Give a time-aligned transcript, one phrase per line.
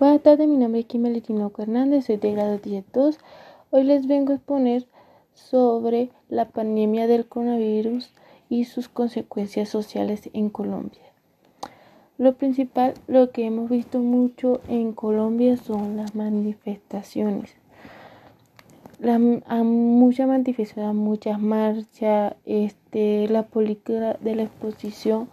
[0.00, 3.16] Buenas tardes, mi nombre es Kimberly Tinoco Hernández, soy de grado 10.2.
[3.70, 4.88] Hoy les vengo a exponer
[5.34, 8.10] sobre la pandemia del coronavirus
[8.48, 11.04] y sus consecuencias sociales en Colombia.
[12.18, 17.54] Lo principal, lo que hemos visto mucho en Colombia son las manifestaciones.
[18.98, 25.28] La, a muchas manifestaciones, muchas marchas, este, la política de la exposición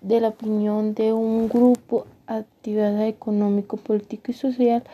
[0.00, 4.84] de la opinión de un grupo actividad económico, político y social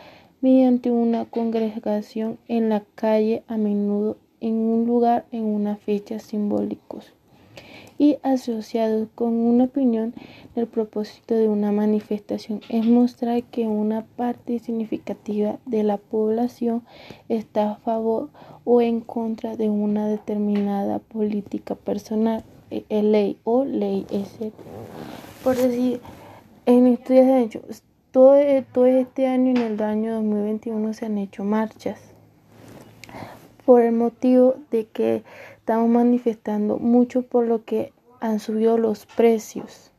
[0.41, 7.13] mediante una congregación en la calle, a menudo en un lugar, en una fecha simbólicos
[8.01, 10.15] y asociados con una opinión.
[10.55, 16.81] El propósito de una manifestación es mostrar que una parte significativa de la población
[17.29, 18.29] está a favor
[18.65, 24.51] o en contra de una determinada política personal, eh, ley o ley, etc.
[25.43, 26.01] Por decir,
[26.65, 27.61] en estudios de hecho,
[28.11, 28.35] todo,
[28.71, 31.99] todo este año, en el año 2021, se han hecho marchas
[33.65, 35.23] por el motivo de que
[35.57, 39.91] estamos manifestando mucho por lo que han subido los precios.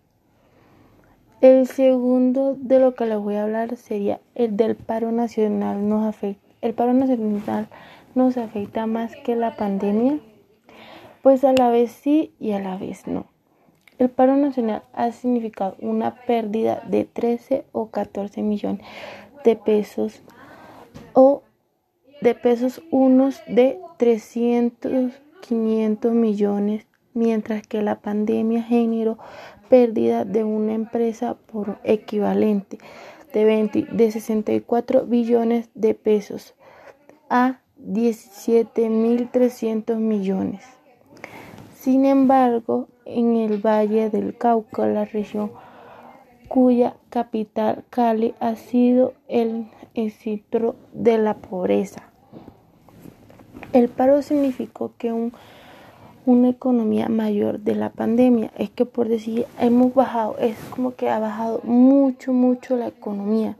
[1.41, 5.89] El segundo de lo que les voy a hablar sería el del paro nacional.
[5.89, 7.69] Nos afecta, el paro nacional
[8.15, 10.21] nos afecta más que la pandemia.
[11.23, 13.32] Pues a la vez sí y a la vez no.
[14.03, 18.85] El paro nacional ha significado una pérdida de 13 o 14 millones
[19.45, 20.23] de pesos
[21.13, 21.45] o
[22.21, 29.19] de pesos unos de 300, 500 millones, mientras que la pandemia generó
[29.69, 32.79] pérdida de una empresa por equivalente
[33.33, 36.57] de, 20, de 64 billones de pesos
[37.31, 40.65] a 17.300 millones.
[41.77, 45.53] Sin embargo, en el Valle del Cauca, la región
[46.49, 49.71] cuya capital Cali ha sido el
[50.11, 52.13] centro de la pobreza.
[53.73, 55.33] El paro significó que un,
[56.27, 58.53] una economía mayor de la pandemia.
[58.59, 63.57] Es que por decir, hemos bajado, es como que ha bajado mucho, mucho la economía.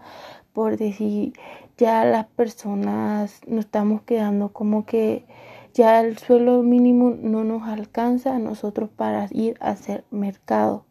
[0.53, 1.33] Por decir,
[1.79, 5.25] ya las personas nos estamos quedando como que
[5.75, 10.85] ya el suelo mínimo no nos alcanza a nosotros para ir a hacer mercado.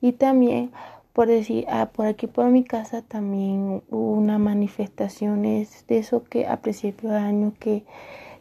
[0.00, 0.70] Y también,
[1.12, 6.46] por decir, ah, por aquí por mi casa también hubo una manifestaciones de eso que
[6.46, 7.84] a principios de año que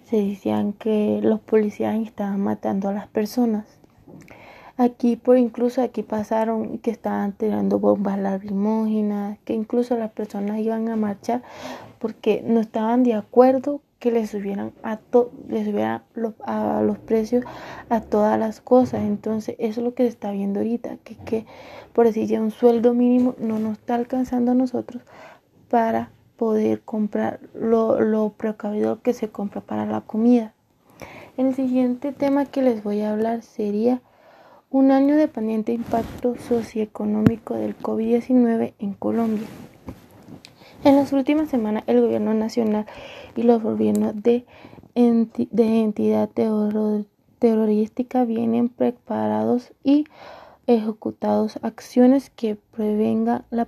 [0.05, 3.65] se decían que los policías estaban matando a las personas.
[4.77, 10.87] Aquí, por incluso aquí pasaron que estaban tirando bombas lacrimógenas, que incluso las personas iban
[10.87, 11.43] a marchar
[11.99, 16.03] porque no estaban de acuerdo que le subieran a to subieran
[16.45, 17.43] a los precios
[17.89, 21.45] a todas las cosas entonces eso es lo que se está viendo ahorita que, que
[21.93, 25.03] por decir ya un sueldo mínimo no nos está alcanzando a nosotros
[25.69, 30.53] para poder comprar lo, lo precavido que se compra para la comida
[31.37, 34.01] el siguiente tema que les voy a hablar sería
[34.71, 39.47] un año de pendiente impacto socioeconómico del COVID-19 en Colombia.
[40.83, 42.85] En las últimas semanas, el gobierno nacional
[43.35, 44.45] y los gobiernos de,
[44.95, 46.29] de entidad
[47.39, 50.05] terrorística vienen preparados y
[50.67, 53.65] ejecutados acciones que prevengan la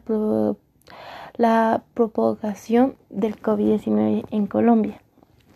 [1.94, 5.02] propagación del COVID-19 en Colombia.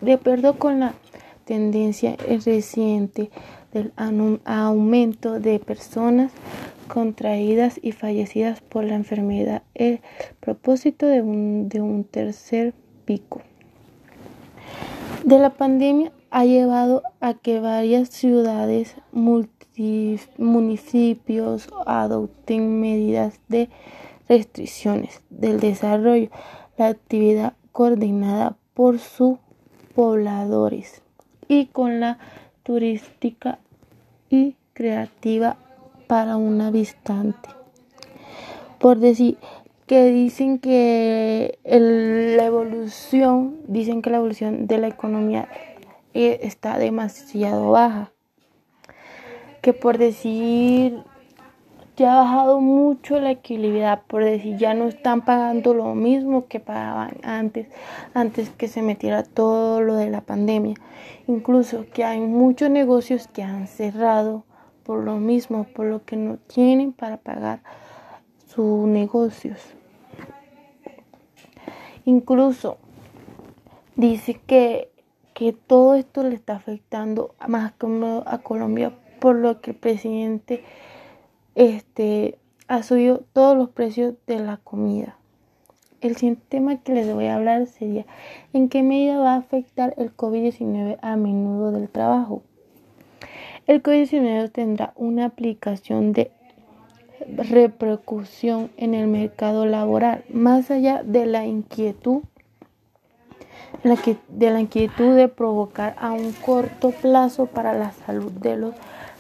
[0.02, 0.94] De acuerdo con la
[1.46, 3.32] tendencia reciente
[3.72, 3.94] del
[4.46, 6.34] aumento de personas
[6.88, 10.02] contraídas y fallecidas por la enfermedad, el
[10.40, 12.74] propósito de un, de un tercer
[13.06, 13.42] pico.
[15.24, 18.96] De la pandemia ha llevado a que varias ciudades,
[20.38, 23.70] municipios adopten medidas de
[24.28, 26.30] restricciones del desarrollo,
[26.78, 29.38] la actividad coordinada por sus
[29.96, 31.02] pobladores
[31.48, 32.18] y con la
[32.64, 33.60] turística
[34.30, 35.58] y creativa
[36.08, 37.50] para un habitante.
[38.80, 39.38] Por decir,
[39.88, 45.48] que dicen que la evolución, dicen que la evolución de la economía
[46.14, 48.12] eh, está demasiado baja.
[49.62, 51.04] Que por decir,
[51.98, 56.60] ya ha bajado mucho la equilibrio, por decir, ya no están pagando lo mismo que
[56.60, 57.68] pagaban antes,
[58.14, 60.76] antes que se metiera todo lo de la pandemia.
[61.28, 64.44] Incluso que hay muchos negocios que han cerrado
[64.86, 67.62] por lo mismo, por lo que no tienen para pagar
[68.48, 69.60] sus negocios.
[72.06, 72.78] Incluso
[73.96, 74.92] dice que,
[75.34, 77.88] que todo esto le está afectando más que
[78.26, 80.64] a Colombia por lo que el presidente
[81.56, 82.38] este,
[82.68, 85.18] ha subido todos los precios de la comida.
[86.02, 88.06] El siguiente tema que les voy a hablar sería
[88.54, 92.44] en qué medida va a afectar el COVID-19 a menudo del trabajo.
[93.68, 96.32] El COVID-19 tendrá una aplicación de
[97.28, 102.22] repercusión en el mercado laboral, más allá de la inquietud
[104.30, 108.74] de la inquietud de provocar a un corto plazo para la salud de los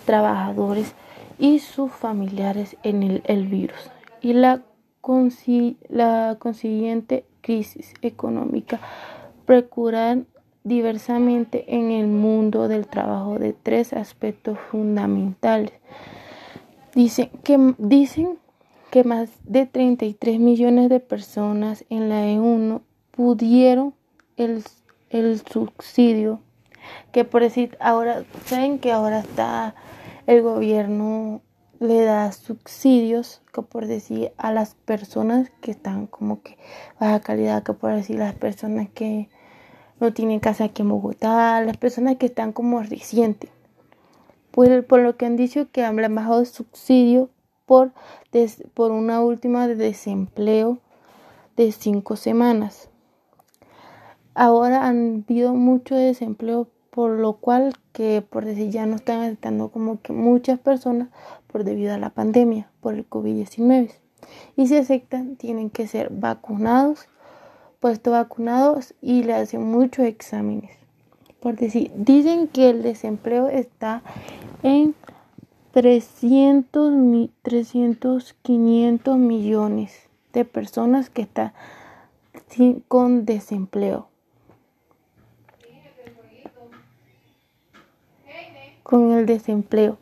[0.05, 0.93] trabajadores
[1.37, 3.91] y sus familiares en el, virus.
[4.21, 4.61] Y la,
[5.01, 8.79] consiguiente crisis económica
[9.45, 10.25] procuran
[10.65, 15.71] diversamente en el mundo del trabajo de tres aspectos fundamentales.
[16.93, 18.39] Dicen que, dicen
[18.89, 22.81] que más de 33 millones de personas en la E1
[23.11, 23.93] pudieron
[24.37, 24.63] el,
[25.11, 26.41] el subsidio,
[27.11, 29.75] que por decir, ahora, saben que ahora está
[30.25, 31.41] el gobierno
[31.79, 36.57] le da subsidios, que por decir, a las personas que están como que
[36.99, 39.29] baja calidad, que por decir, las personas que
[39.99, 43.49] no tienen casa aquí en Bogotá, las personas que están como recientes.
[44.51, 47.29] Pues por lo que han dicho que han bajado subsidio
[47.65, 47.91] por,
[48.73, 50.79] por una última de desempleo
[51.57, 52.89] de cinco semanas.
[54.33, 59.69] Ahora han habido mucho desempleo, por lo cual que por decir ya no están aceptando
[59.69, 61.09] como que muchas personas
[61.47, 63.91] por debido a la pandemia, por el COVID-19.
[64.55, 67.07] Y si aceptan, tienen que ser vacunados,
[67.85, 70.75] puesto vacunados y le hacen muchos exámenes.
[71.39, 74.01] Por decir, dicen que el desempleo está
[74.63, 74.95] en
[75.71, 81.53] 300, 300 500 millones de personas que están
[82.87, 84.07] con desempleo.
[88.81, 89.99] con el desempleo.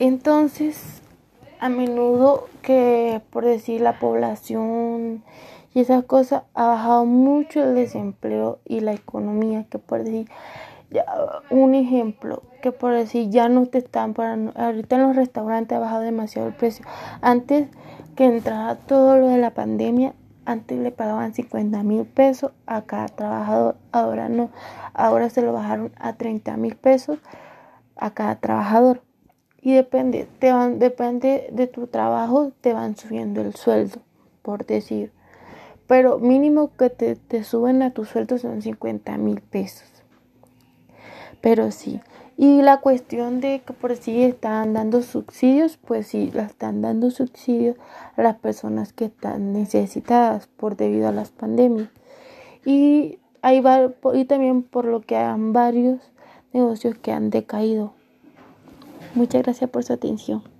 [0.00, 1.02] Entonces,
[1.60, 5.22] a menudo que, por decir, la población
[5.74, 10.30] y esas cosas ha bajado mucho el desempleo y la economía, que por decir,
[11.50, 15.80] un ejemplo, que por decir, ya no te están para, ahorita en los restaurantes ha
[15.80, 16.86] bajado demasiado el precio.
[17.20, 17.66] Antes
[18.14, 20.14] que entrara todo lo de la pandemia,
[20.46, 24.50] antes le pagaban 50 mil pesos a cada trabajador, ahora no,
[24.92, 27.18] ahora se lo bajaron a 30 mil pesos
[27.96, 29.02] a cada trabajador.
[29.60, 34.02] Y depende, te van, depende de tu trabajo, te van subiendo el sueldo,
[34.42, 35.10] por decir.
[35.86, 39.88] Pero mínimo que te, te suben a tu sueldo son 50 mil pesos.
[41.40, 42.00] Pero sí.
[42.36, 47.10] Y la cuestión de que por si están dando subsidios, pues sí, la están dando
[47.10, 47.76] subsidios
[48.16, 51.90] a las personas que están necesitadas por debido a las pandemias.
[52.64, 56.00] Y, va, y también por lo que han varios
[56.52, 57.92] negocios que han decaído.
[59.14, 60.53] Muchas gracias por su atención.